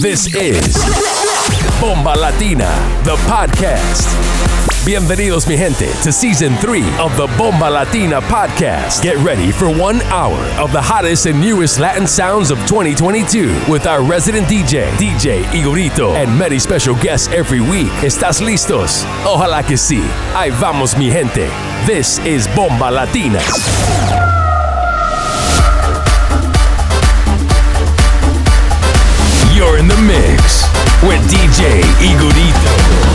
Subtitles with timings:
[0.00, 0.74] This is
[1.80, 2.68] Bomba Latina,
[3.04, 4.08] the podcast.
[4.84, 9.02] Bienvenidos, mi gente, to season three of the Bomba Latina podcast.
[9.02, 13.86] Get ready for one hour of the hottest and newest Latin sounds of 2022 with
[13.86, 17.92] our resident DJ, DJ Igorito, and many special guests every week.
[18.02, 19.04] ¿Estás listos?
[19.24, 20.02] Ojalá que sí.
[20.34, 21.48] Ahí vamos, mi gente.
[21.86, 23.40] This is Bomba Latina.
[29.74, 30.68] You're in the mix
[31.02, 33.13] with DJ Igorito.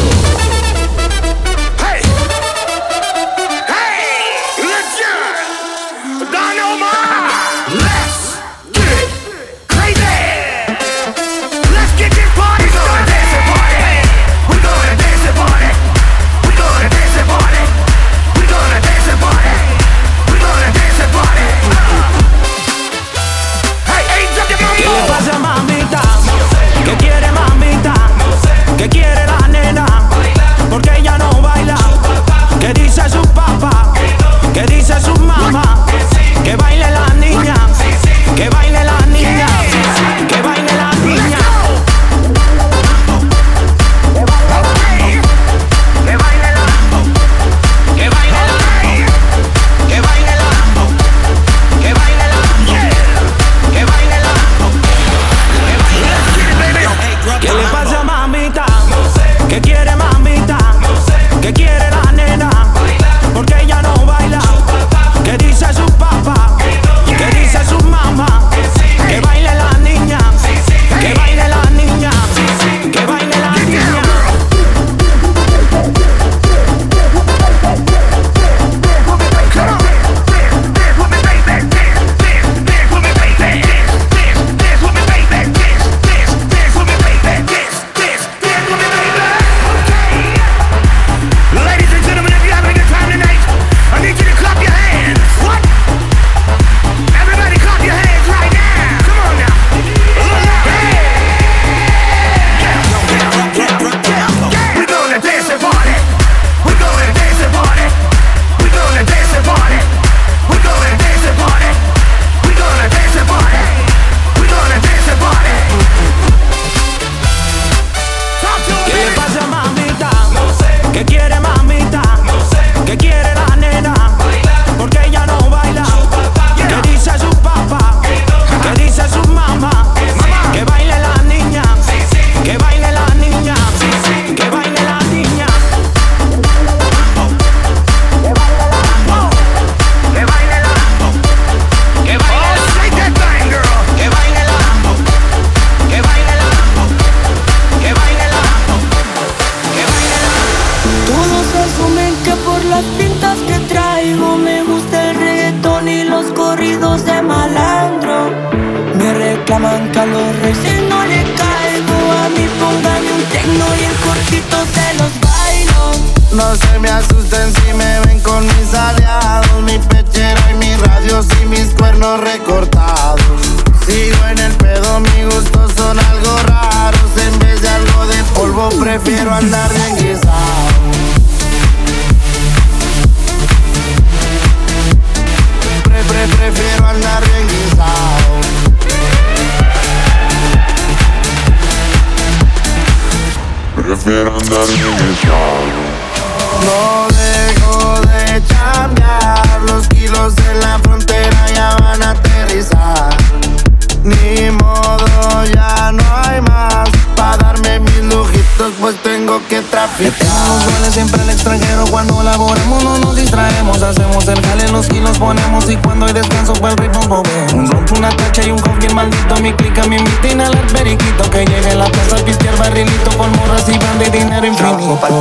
[210.00, 211.84] Metemos goles siempre al extranjero.
[211.92, 213.82] Cuando laboramos no nos distraemos.
[213.82, 215.70] Hacemos el jale, los kilos ponemos.
[215.70, 217.54] Y cuando hay descanso para el ritmo movemos.
[217.54, 221.46] Un ron, una tacha y un coffee maldito Mi clica, mi mitina, al periquito Que
[221.46, 225.20] llegue la plaza a pistear barrilito Con morras y van de dinero infinito.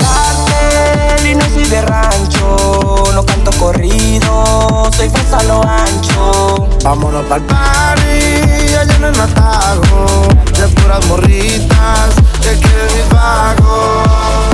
[1.28, 3.10] y no soy de rancho.
[3.14, 6.68] No canto corrido, soy falsa lo ancho.
[6.84, 14.47] Vámonos pa'l party, allá no el atajo De puras morritas, que quieren mis vagos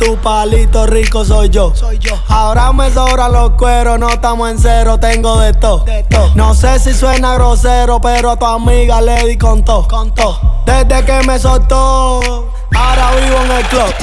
[0.00, 1.72] tu palito rico soy yo.
[1.74, 2.14] Soy yo.
[2.28, 5.84] Ahora me sobran los cueros, no estamos en cero, tengo de todo.
[6.08, 6.30] To.
[6.34, 9.62] No sé si suena grosero, pero a tu amiga le di con
[10.64, 13.94] Desde que me soltó, ahora vivo en el club.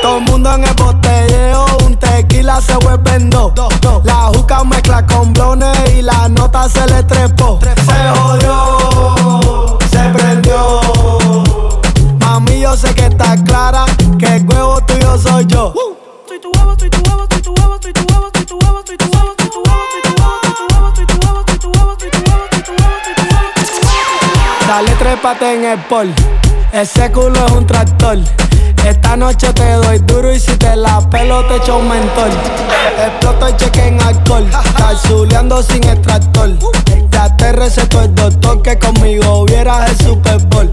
[0.00, 3.54] Todo el mundo en el botelleo, un tequila se vuelven dos.
[3.54, 4.00] Do, do.
[4.04, 7.58] La juca mezcla con blones y la nota se le trepó.
[7.58, 7.82] Trepo.
[7.82, 10.80] Se jodió, se prendió.
[12.20, 13.84] Mami, yo sé que está clara,
[14.18, 14.71] que el huevo
[15.12, 15.72] huevo soy yo.
[16.26, 18.82] Soy tu huevo, soy tu huevo, soy tu huevo, soy tu huevo, soy tu huevo,
[18.86, 21.44] soy tu huevo, soy tu huevo, soy tu huevo, soy tu huevo, soy tu huevo,
[21.46, 22.94] soy tu huevo, soy tu huevo, soy tu huevo,
[23.54, 24.66] soy tu huevo.
[24.66, 26.14] Dale trépate en el pol.
[26.72, 28.18] Ese culo es un tractor.
[28.86, 32.30] Esta noche te doy duro y si te la pelo te echo un mentor.
[32.98, 36.50] Exploto el cheque en alcohol, calzuleando sin extractor.
[37.10, 40.72] Ya te recetó el doctor que conmigo vieras el Super Bowl.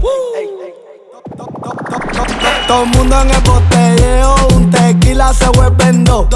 [2.66, 6.26] Todo el mundo en el botelleo, un tequila se vuelve dos.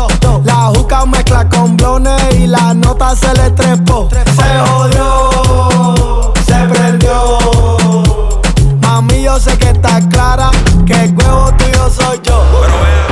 [0.45, 4.09] La juca mezcla con blones y la nota se le trepó.
[4.11, 7.39] Se jodió, se prendió.
[8.81, 10.51] Mami, yo sé que está clara
[10.85, 13.04] que el huevo tuyo soy yo.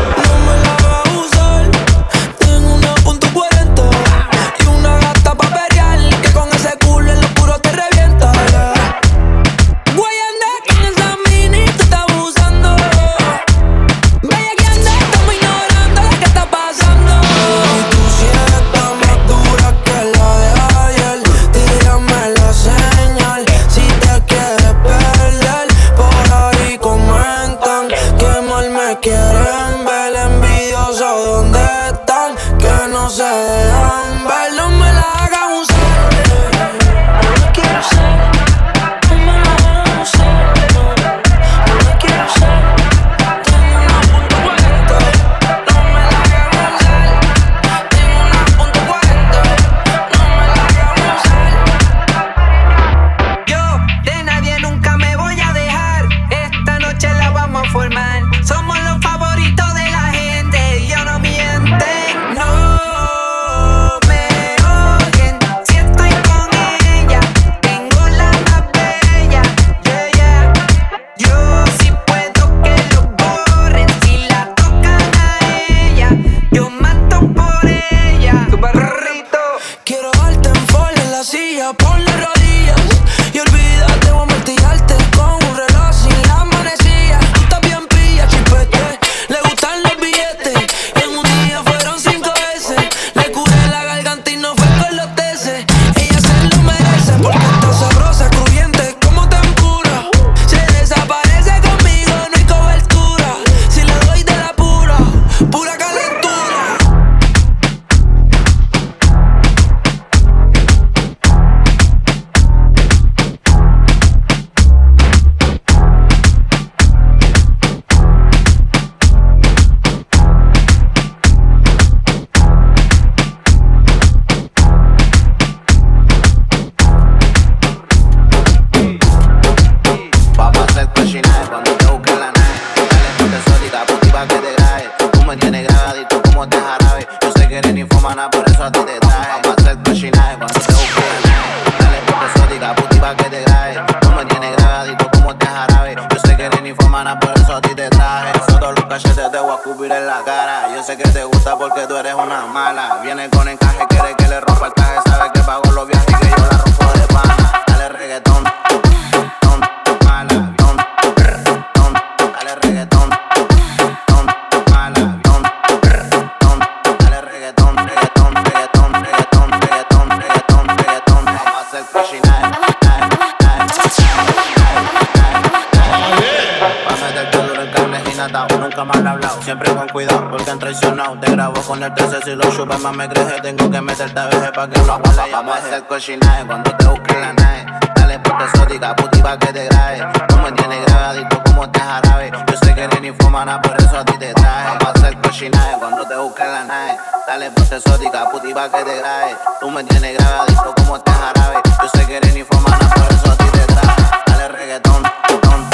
[181.72, 184.26] Te grabo con el 13 si lo chupas más me crees, tengo que meterte a
[184.26, 187.66] veces pa' que no huela y Vamos a hacer cochinaje cuando te busque la nave.
[187.94, 190.06] Dale ponte exótica, puti pa' que te grabe.
[190.28, 192.30] Tú me tienes grabadito como te jarabe.
[192.30, 194.68] Yo sé que eres ninfomana, por eso a ti te traje.
[194.68, 196.96] Vamos a hacer cochinaje cuando te busque la nave.
[197.26, 199.36] Dale ponte exótica, puti pa' que te grabe.
[199.60, 201.62] Tú me tienes grabadito como te jarabe.
[201.82, 204.02] Yo sé que eres ninfomana, por eso a ti te traje.
[204.26, 205.02] Dale reggaetón,
[205.40, 205.70] ton,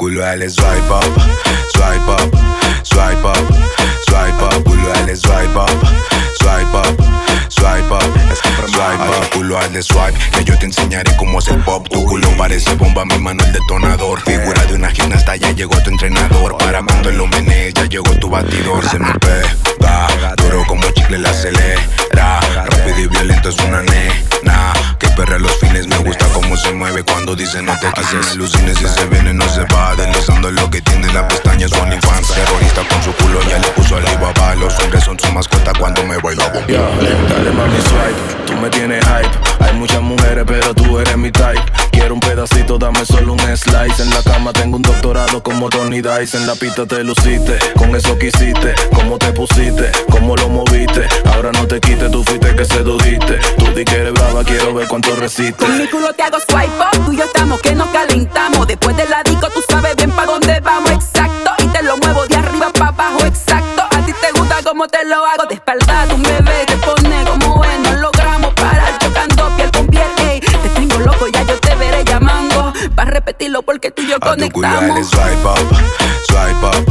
[0.00, 1.04] Dale swipe up,
[1.72, 2.34] swipe up,
[2.84, 3.36] swipe up,
[4.08, 5.70] swipe up, culo dale swipe up,
[6.40, 6.96] swipe up,
[7.50, 11.88] swipe up, swipe up, culo dale swipe, que yo te enseñaré cómo hacer pop.
[11.88, 14.20] Tu culo parece bomba, mi mano el detonador.
[14.22, 16.56] Figura de una gimnasta, ya llegó tu entrenador.
[16.58, 17.30] Para cuando lo
[17.74, 18.88] ya llegó tu batidor.
[18.88, 21.80] Se me pega, duro como chicle la acelera.
[22.66, 24.72] Rápido y violento es una nena.
[24.98, 25.86] Que perrea los fines.
[25.86, 28.32] Me gusta cómo se mueve cuando dice no te quises.
[28.32, 29.94] Alucines y se viene, no se va.
[29.96, 32.34] Deslizando lo que tiene la pestaña es OnlyFans.
[32.34, 34.54] Terrorista con su culo ya le puso Alibaba.
[34.56, 36.66] Los hombres son su mascota cuando me baila bomba.
[36.68, 36.88] Yo,
[37.28, 39.64] dale mami swipe, tú me tienes hype.
[39.64, 41.62] Hay muchas mujeres, pero tú eres mi type.
[41.92, 44.02] Quiero un pedacito, dame solo un slice.
[44.02, 46.36] En la cama tengo un doctorado como Tony Dice.
[46.36, 48.74] En la pista te luciste, con eso quisiste.
[48.94, 51.06] Cómo te pusiste, cómo lo moviste.
[51.32, 53.38] Ahora no te quites, tú fuiste que se dudiste.
[53.58, 55.64] Tú di que eres brava, quiero ver cuánto resiste.
[55.64, 58.66] Con mi culo te hago swipe up, tú y yo estamos que nos calentamos.
[58.66, 61.50] Después del disco, tú sabes bien pa' dónde vamos, exacto.
[61.58, 63.82] Y te lo muevo de arriba pa' abajo, exacto.
[63.90, 66.16] A ti te gusta como te lo hago de espalda, tú
[74.10, 75.74] y yo A tu culo dale swipe up,
[76.26, 76.89] swipe up,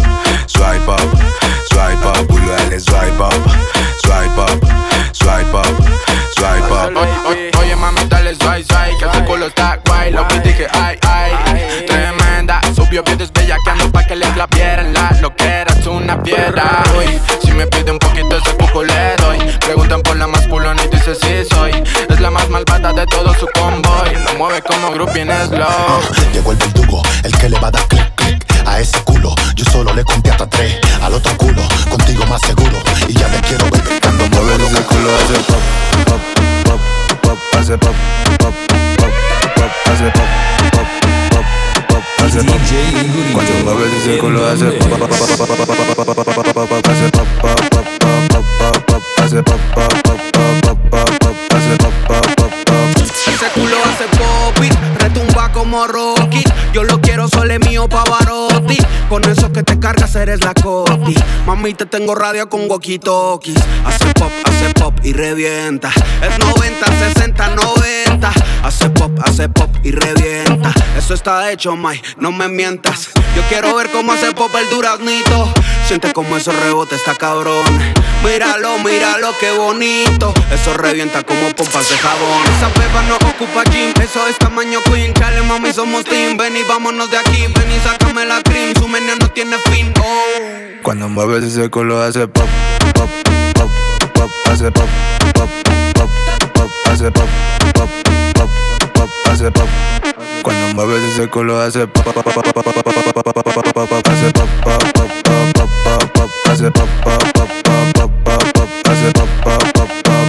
[24.89, 26.02] mueve como groupie en slow.
[26.34, 29.34] Llegó el verdugo, el que le va a dar clic, clic a ese culo.
[29.56, 32.78] Yo solo le conté hasta tres, al otro culo, contigo más seguro.
[33.08, 33.84] Y ya te quiero ver
[34.60, 35.62] lo que culo hace pop,
[36.06, 36.21] pop,
[36.65, 36.80] pop,
[37.21, 37.95] pop, hace pop,
[38.39, 38.54] pop,
[38.97, 39.13] pop,
[39.56, 40.30] pop, hace pop,
[40.71, 40.88] pop,
[41.32, 41.45] pop,
[41.89, 42.60] pop, hace pop.
[43.34, 46.88] Cuando mueve ese culo hace pop, pop, pop, pop, pop, pop, pop, pop, pop, pop,
[46.88, 47.18] hace pop, pop, pop,
[61.89, 63.58] tengo radio con walkie-talkies.
[63.86, 65.89] Hace pop, hace pop y revienta.
[66.21, 68.32] Es 90, 60, 90.
[68.63, 70.71] Hace pop, hace pop y revienta.
[70.97, 73.10] Eso está hecho, Mai, no me mientas.
[73.36, 75.52] Yo quiero ver cómo hace pop el duraznito.
[75.88, 77.65] Siente como eso rebota, está cabrón.
[78.23, 80.34] Míralo, míralo, qué bonito.
[80.52, 82.43] Eso revienta como pompas de jabón.
[82.58, 85.13] Esa beba no ocupa gym, eso es tamaño queen.
[85.13, 86.38] Chale, mami, somos team.
[86.38, 87.47] Ven y vámonos de aquí.
[87.47, 88.73] Ven y sácame la cream.
[88.75, 89.91] Su meneo no tiene fin.
[89.99, 90.68] Oh.
[90.84, 92.48] Cuando mueves ese culo hace pop,
[92.96, 93.10] pop,
[93.54, 93.70] pop,
[94.13, 94.88] pop, hace pop,
[95.36, 95.50] pop,
[95.94, 96.10] pop,
[96.54, 97.28] pop, hace pop,
[97.74, 97.89] pop,
[98.34, 98.50] pop,
[98.94, 99.68] pop, hace pop.
[100.42, 104.82] Cuando mueves ese culo hace pop, pop, pop, pop, pop, pop, pop, hace pop, pop,
[104.94, 109.89] pop, pop, pop, pop, hace pop, pop, pop, pop, pop, pop, hace pop, pop, pop,
[110.04, 110.28] pop.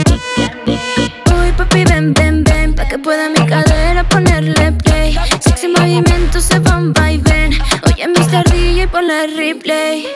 [1.40, 5.16] Uy papi ven ven ven pa que pueda mi cadera ponerle play.
[5.40, 7.52] Sexy movimientos se van va y ven.
[7.86, 8.44] Oye Mr.
[8.50, 10.06] DJ ponle replay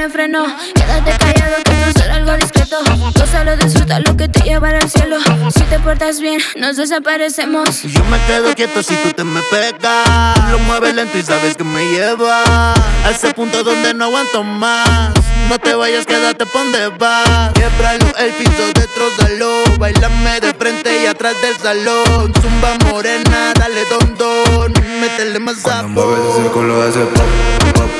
[0.00, 0.46] tiene freno.
[0.74, 2.76] Quédate callado que esto será algo discreto.
[3.18, 5.18] Gózalo, disfruta lo que te llevará al cielo.
[5.54, 7.82] Si te portas bien, nos desaparecemos.
[7.82, 10.50] Yo me quedo quieto si tú te me pegas.
[10.50, 15.10] Lo mueves lento y sabes que me lleva a ese punto donde no aguanto más.
[15.50, 17.52] No te vayas, quédate pa' donde vas.
[17.52, 19.76] Quiebralo, el piso destrozalo.
[19.78, 22.32] Bailame de frente y atrás del salón.
[22.40, 24.72] Zumba morena, dale don don.
[25.00, 26.18] Métele más Cuando sabor.
[26.18, 27.99] mueves ese culo hace pop, pop, pop, pop,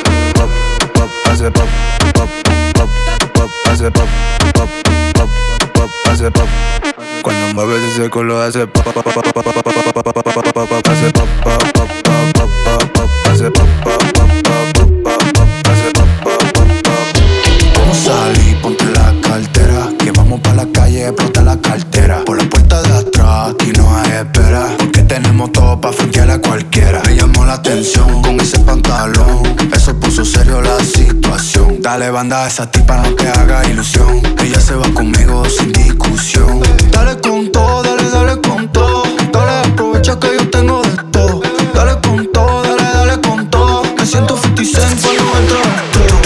[1.40, 1.68] hace pop,
[2.12, 2.29] pop,
[2.74, 2.88] pop,
[3.33, 4.09] pop, hace pop,
[4.53, 4.68] pop,
[5.14, 5.31] pop,
[5.72, 6.48] pop, hace pop.
[7.22, 11.26] Cuando mueves ese culo hace pop, pop, pop, pop, pop, pop, pop, pop, hace pop,
[11.42, 16.09] pop, pop, pop, pop, pop, pop, hace pop, pop, pop, pop, pop, pop, hace pop,
[16.22, 17.09] pop, pop, pop.
[17.79, 19.88] Vamos a salir, ponte la cartera.
[19.98, 22.22] Que vamos pa' la calle, explota la cartera.
[22.26, 24.68] Por la puerta de atrás, aquí no hay espera.
[24.79, 26.69] Porque tenemos todo pa' franquear a cualquiera.
[32.01, 34.23] Dale banda a esa tipa, no te haga ilusión.
[34.43, 36.63] Ella se va conmigo sin discusión.
[36.91, 39.03] Dale con todo, dale, dale con todo.
[39.31, 41.43] Dale, aprovecha que yo tengo de todo.
[41.75, 43.83] Dale con todo, dale, dale con todo.
[43.99, 46.17] Me siento 50 Cent cuando entro.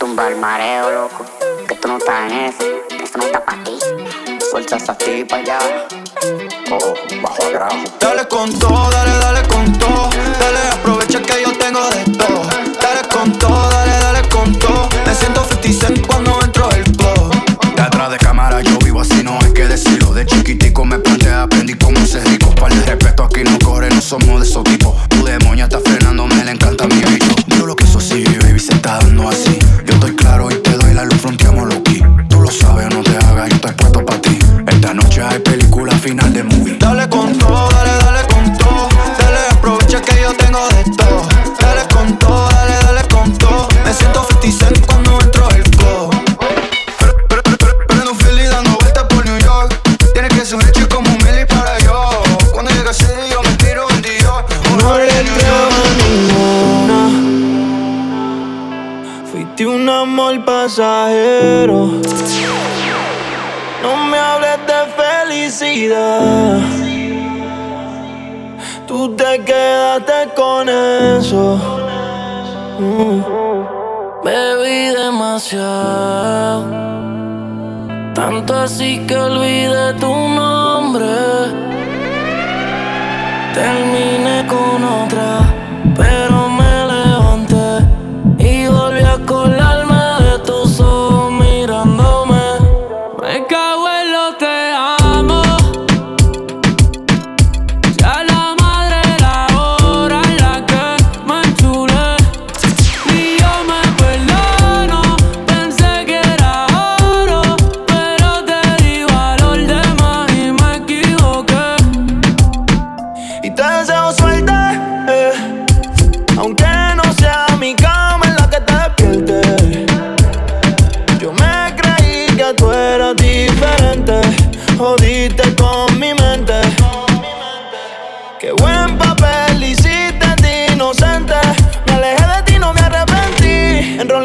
[0.00, 1.24] Tumba el mareo, loco.
[1.68, 2.64] Que tú no estás en ese.
[3.04, 3.78] Eso no está para ti.
[4.50, 5.60] Suelta esa tipa ya.
[6.72, 7.76] Oh, bajo grado.
[8.00, 8.85] Dale con todo,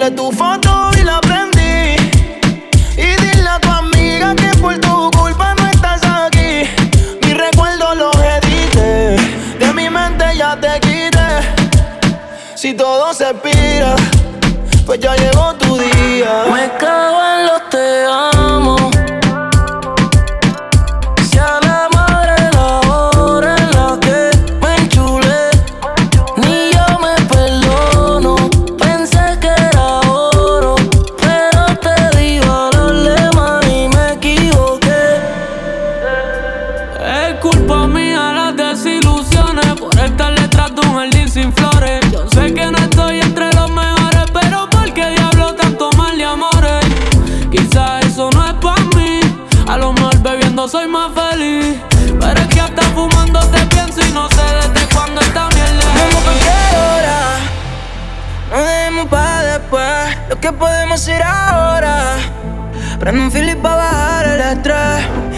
[0.02, 0.51] darle tu favor.
[60.92, 62.18] podemos hacer ahora.
[63.00, 64.58] Prendo un Philip para bajar a las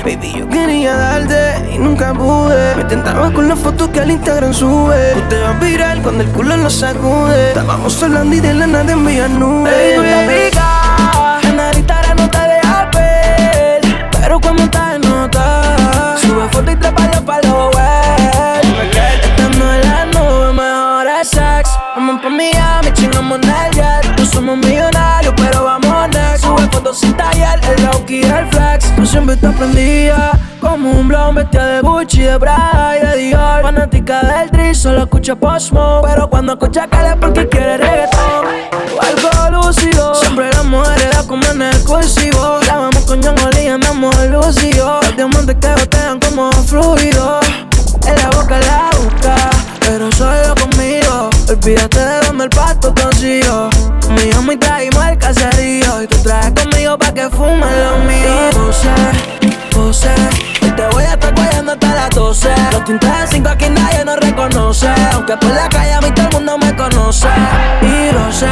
[0.03, 2.75] Baby, yo quería darte y nunca pude.
[2.75, 5.13] Me tentaba con las fotos que al Instagram sube.
[5.13, 7.49] Tú te vas viral cuando el culo lo sacude.
[7.49, 9.71] Estábamos hablando y de la nada envías nubes.
[9.71, 11.39] Baby, tú la pica.
[11.43, 13.81] La narita ahora no te deja ver.
[14.19, 18.91] Pero cuando estás nota, sube foto y trépalo para los web.
[19.23, 21.69] Estando en la nube, mejor sex.
[21.95, 23.72] Vamos pa' Miami, chingamos en el
[26.93, 28.95] Sin tallar, el low key el flex.
[28.95, 33.63] Yo siempre te prendida como un blon vestida de Gucci, de Prada y de Dior.
[33.63, 35.73] Fanática del drill, solo escucha post.
[36.03, 38.45] Pero cuando escucha que es porque quiere reggaetón.
[39.01, 42.59] Algo lúcido, siempre las mujeres la comen en exclusivo.
[42.61, 44.15] Ya vamos con John Oli, andamos
[65.25, 67.29] Que por la calle a mí todo el mundo me conoce.
[67.81, 68.45] Y lo sé,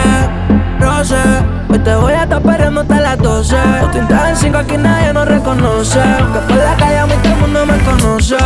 [0.80, 1.22] lo sé.
[1.68, 3.56] Hoy te voy a estar perdiendo hasta las 12.
[3.56, 6.00] O en cinco aquí nadie nos reconoce.
[6.00, 8.38] Que por la calle a mí todo el mundo me conoce.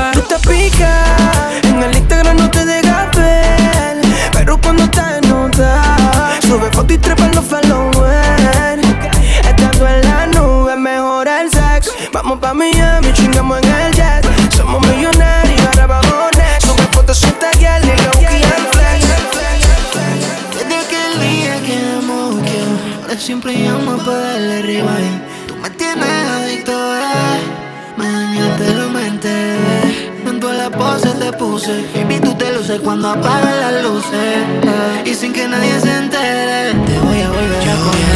[31.68, 31.94] luces.
[31.94, 35.06] Baby, tú te luces cuando apagas las luces.
[35.06, 38.15] Y sin que nadie se entere, te voy a volver a comer.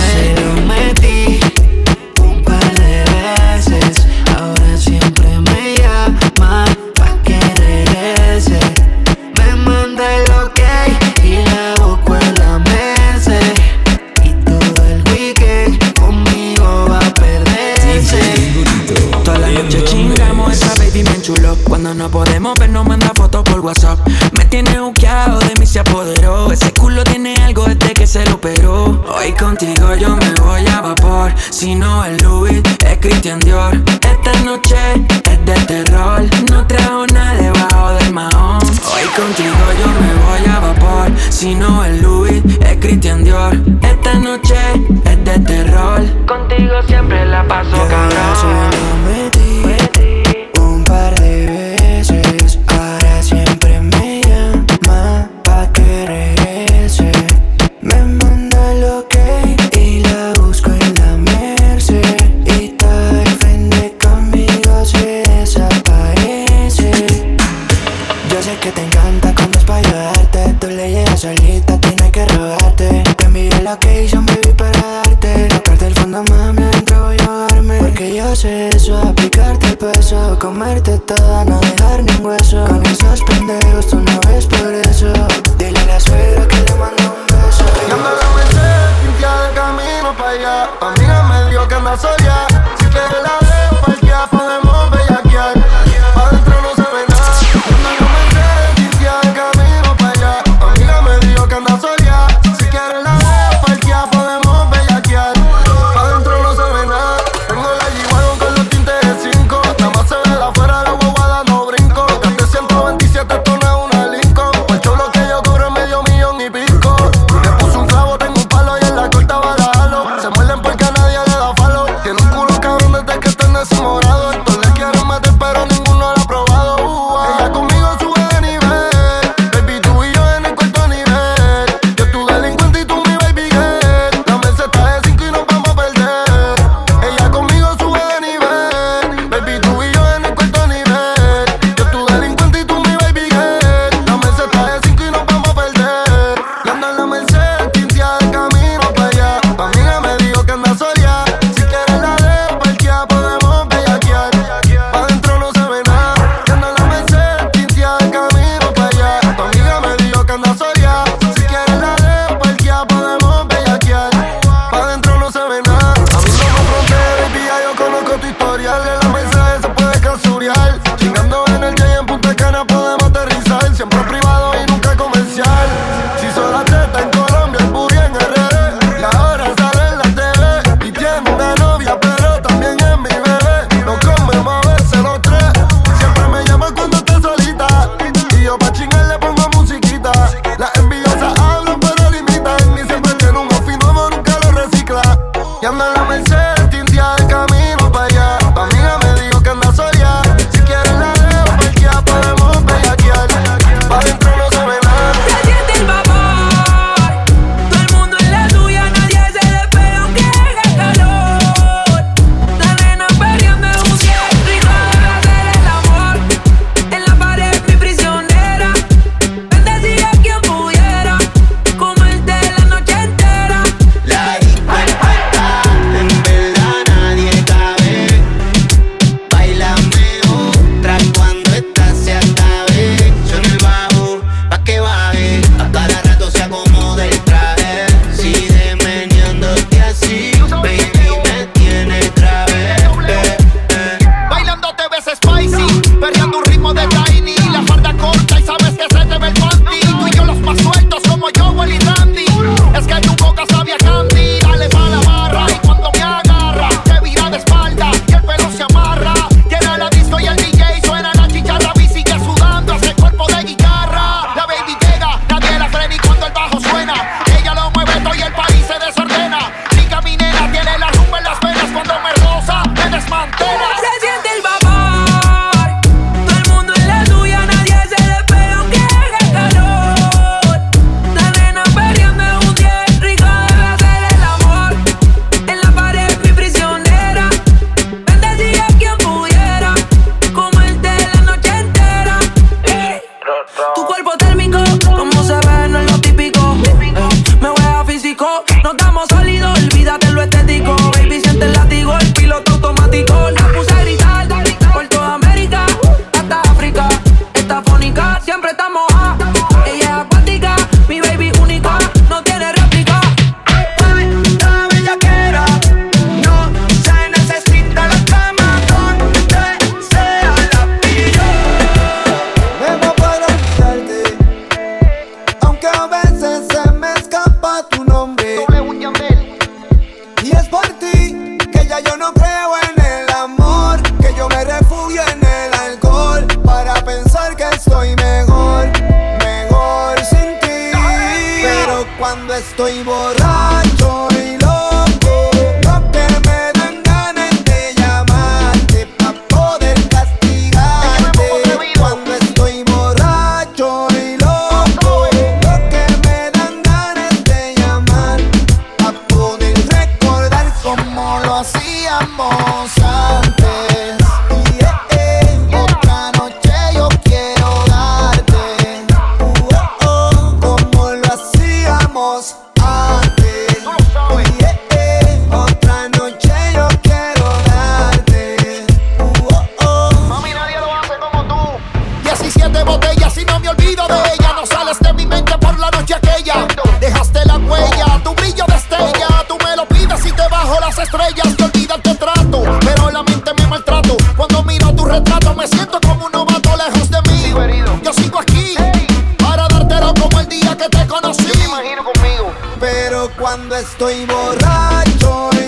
[403.17, 405.38] Cuando estoy borracho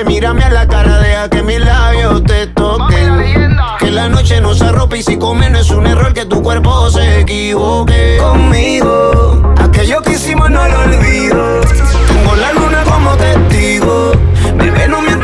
[0.00, 3.56] Mírame a la cara, deja que mis labios te toquen.
[3.78, 6.42] Que la noche no se arrope y si comes no es un error que tu
[6.42, 8.18] cuerpo se equivoque.
[8.18, 11.60] Conmigo, aquello que hicimos no lo olvido.
[12.08, 14.12] Tengo la luna como testigo.
[14.56, 15.16] Bebé, no me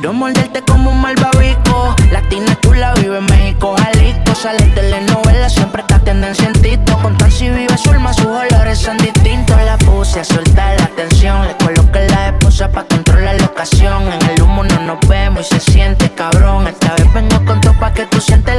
[0.00, 1.94] Quiero morderte como un malvavisco.
[2.10, 4.34] Latina, tú la vives en México, Jalisco.
[4.34, 6.96] Sale en telenovela, siempre está tendencia en Tito.
[7.02, 9.62] Contar si vive Zulma, sus olores son distintos.
[9.62, 11.46] La puse a soltar la tensión.
[11.46, 14.10] Le coloqué la esposa pa' controlar la ocasión.
[14.10, 16.66] En el humo no nos vemos y se siente cabrón.
[16.66, 18.49] Esta vez vengo con todo pa' que tú sientes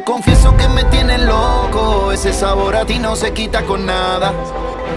[0.00, 4.32] Te confieso que me tiene loco, ese sabor a ti no se quita con nada.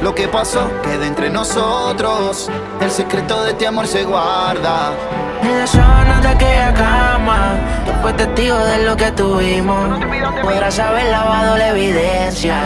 [0.01, 2.49] Lo que pasó queda entre nosotros,
[2.79, 4.93] el secreto de este amor se guarda.
[5.41, 9.99] En la zona de aquella cama, tú fue testigo de lo que tuvimos.
[10.41, 12.61] Podrás haber lavado la evidencia,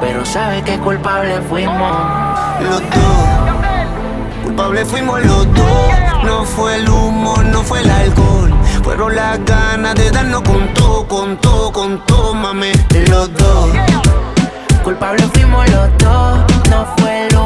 [0.00, 1.96] pero sabes que culpable fuimos.
[2.60, 5.92] Los dos, culpables fuimos los dos.
[6.22, 8.41] No fue el humo, no fue el alcohol.
[8.82, 12.72] Fueron las ganas de darnos con todo, con todo, con todo, mami.
[13.08, 13.70] Los dos,
[14.82, 17.36] Culpables fuimos los dos, no fue el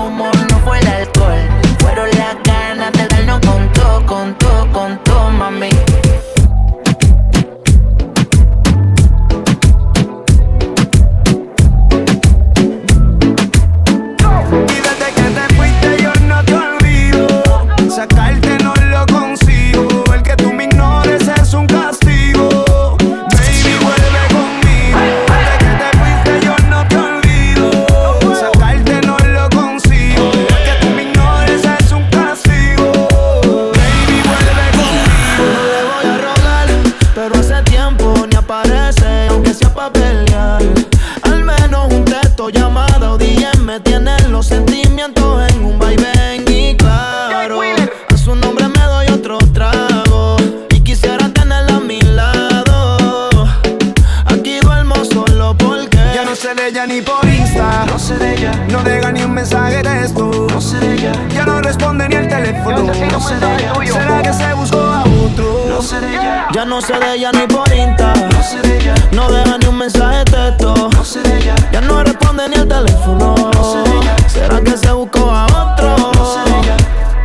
[66.57, 68.15] ya no sé de ella ni por Insta.
[68.15, 70.89] No sé de ella, no deja ni un mensaje de texto.
[70.91, 73.35] No sé de ella, ya no responde ni el teléfono.
[73.53, 76.13] No sé de ella, será que se buscó a otro.
[76.15, 76.77] No sé de ella,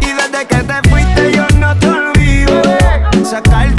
[0.01, 2.61] Y desde que te fuiste yo no te olvido
[3.23, 3.70] Sacarte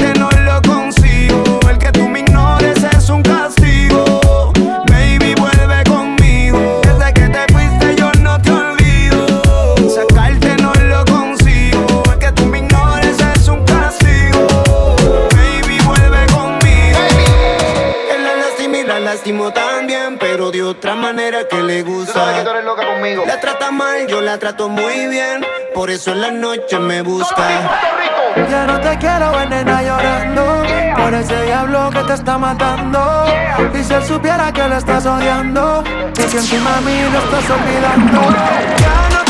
[21.13, 22.43] manera que le gusta.
[22.65, 23.25] Loca conmigo.
[23.27, 25.45] la trata mal, yo la trato muy bien.
[25.75, 27.47] Por eso en la noche me busca.
[28.51, 30.63] Ya no te quiero ver nena llorando.
[30.97, 33.25] Por ese diablo que te está matando.
[33.75, 35.85] Y si él supiera que lo estás odiando
[36.15, 38.21] Que si encima a mí lo estás olvidando.
[38.79, 39.22] Ya no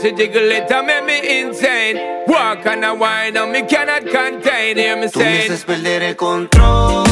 [0.00, 2.24] To jiggle it and make me insane.
[2.26, 4.78] Walk and I wine and me cannot contain.
[4.78, 5.12] Hear me say.
[5.12, 7.09] Tú necesitas perder el control.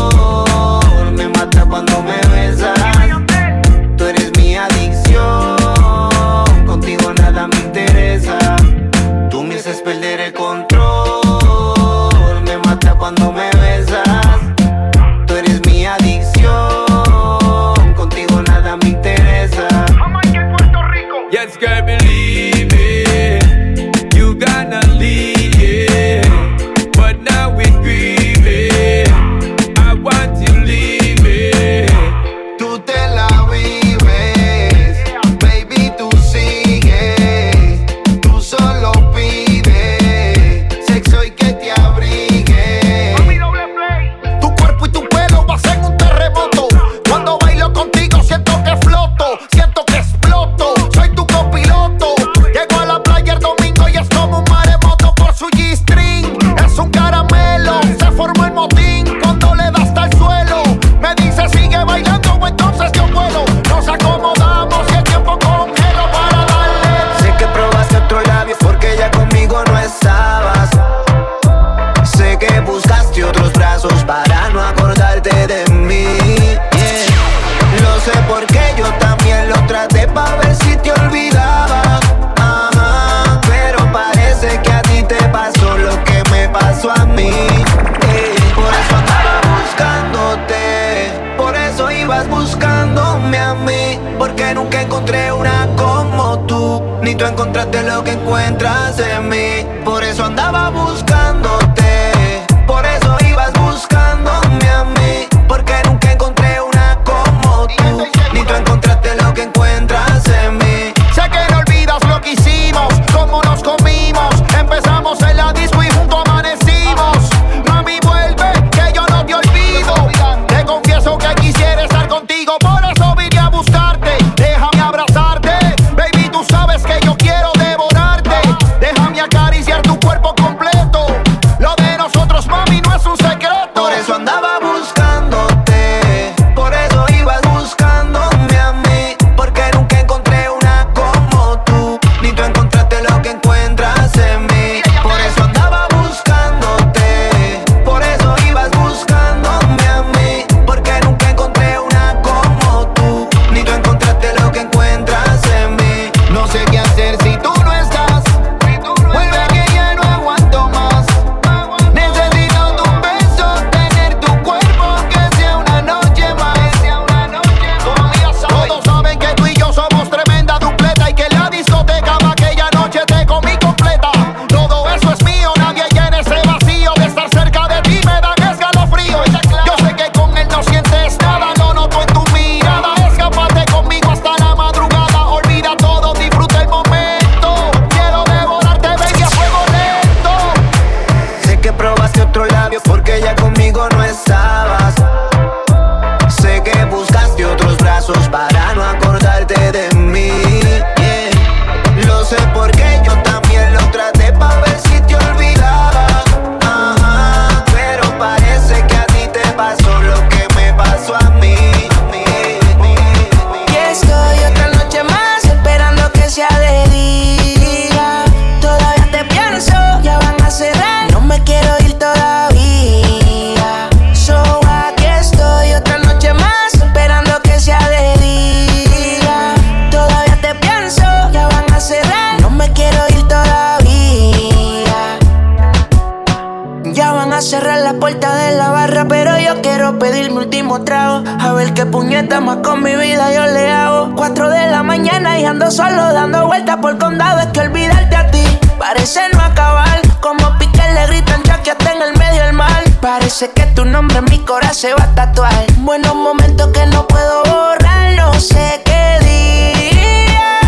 [253.18, 255.66] Parece que tu nombre en mi corazón se va a tatuar.
[255.78, 260.60] Buenos momentos que no puedo borrar, no sé qué día.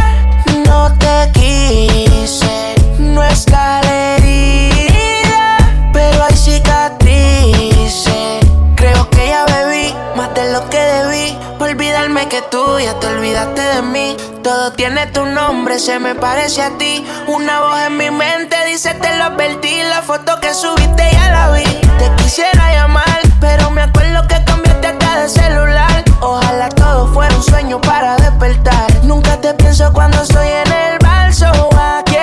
[0.66, 3.80] No te quise, no está
[4.16, 5.58] herida,
[5.92, 8.10] pero hay cicatrices.
[8.74, 11.38] Creo que ya bebí más de lo que debí.
[11.60, 14.16] Olvidarme que tú ya te olvidaste de mí.
[14.42, 17.04] Todo tiene tu nombre, se me parece a ti.
[17.26, 19.82] Una voz en mi mente dice te lo advertí.
[19.82, 21.64] La foto que subiste ya la vi.
[21.64, 26.04] Te quisiera llamar, pero me acuerdo que cambiaste hasta de celular.
[26.20, 29.04] Ojalá todo fuera un sueño para despertar.
[29.04, 30.99] Nunca te pienso cuando estoy en el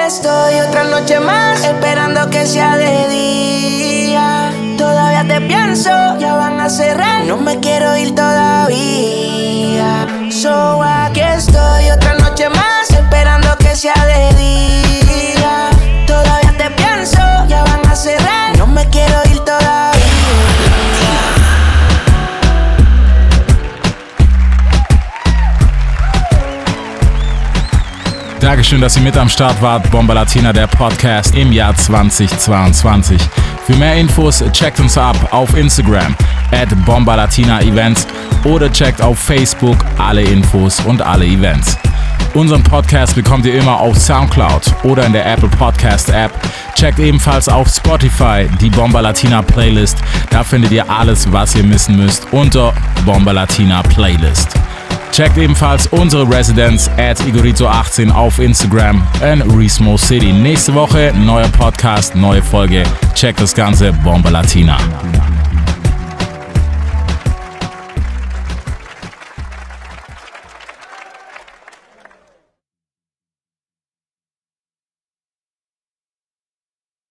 [0.07, 4.53] estoy otra noche más, esperando que sea de día.
[4.77, 7.25] Todavía te pienso, ya van a cerrar.
[7.25, 10.07] No me quiero ir todavía.
[10.31, 14.86] So aquí estoy otra noche más, esperando que sea de día.
[28.47, 29.91] Dankeschön, dass ihr mit am Start wart.
[29.91, 33.21] Bomba Latina, der Podcast im Jahr 2022.
[33.65, 36.15] Für mehr Infos checkt uns ab auf Instagram
[36.51, 38.07] at Bomba Latina Events
[38.45, 41.77] oder checkt auf Facebook alle Infos und alle Events.
[42.35, 46.31] Unseren Podcast bekommt ihr immer auf Soundcloud oder in der Apple Podcast App.
[46.73, 49.97] Checkt ebenfalls auf Spotify die Bomba Latina Playlist.
[50.29, 52.73] Da findet ihr alles, was ihr missen müsst unter
[53.03, 54.55] Bomba Latina Playlist.
[55.11, 60.31] Checkt ebenfalls unsere Residenz at Igorito18 auf Instagram in Resmo City.
[60.31, 62.83] Nächste Woche neuer Podcast, neue Folge.
[63.15, 64.77] Checkt das Ganze, Bomba Latina.